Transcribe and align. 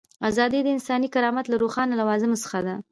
ازادي 0.29 0.59
د 0.63 0.67
انساني 0.75 1.07
کرامت 1.15 1.45
له 1.49 1.55
روښانه 1.63 1.93
لوازمو 2.01 2.41
څخه 2.43 2.59
ده. 2.65 2.75